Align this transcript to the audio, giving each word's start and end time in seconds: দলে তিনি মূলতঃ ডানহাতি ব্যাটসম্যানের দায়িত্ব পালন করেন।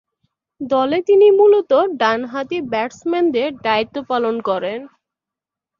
দলে 0.61 0.97
তিনি 1.07 1.27
মূলতঃ 1.39 1.81
ডানহাতি 2.01 2.57
ব্যাটসম্যানের 2.71 3.51
দায়িত্ব 3.65 3.95
পালন 4.09 4.35
করেন। 4.49 4.79